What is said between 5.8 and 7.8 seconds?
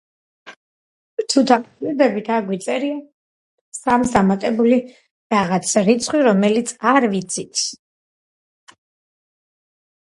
რიცხვი, რომელიც არ ვიცით.